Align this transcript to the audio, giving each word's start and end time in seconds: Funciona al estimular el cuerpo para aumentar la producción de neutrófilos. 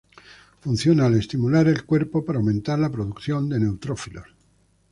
Funciona 0.61 1.05
al 1.05 1.13
estimular 1.15 1.67
el 1.67 1.85
cuerpo 1.85 2.25
para 2.25 2.39
aumentar 2.39 2.79
la 2.79 2.91
producción 2.91 3.47
de 3.49 3.59
neutrófilos. 3.59 4.25